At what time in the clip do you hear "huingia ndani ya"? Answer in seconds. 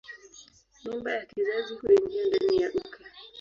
1.75-2.69